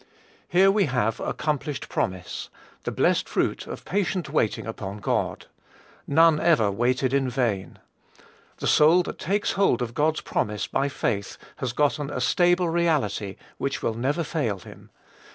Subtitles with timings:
[0.49, 2.49] Here we have accomplished promise,
[2.85, 5.45] the blessed fruit of patient waiting upon God.
[6.07, 7.77] None ever waited in vain.
[8.57, 13.35] The soul that takes hold of God's promise by faith has gotten a stable reality
[13.59, 14.89] which will never fail him.